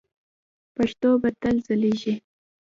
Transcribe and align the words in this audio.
پښتو 0.75 1.09
به 1.21 1.29
تل 1.41 1.55
ځلیږي. 1.67 2.13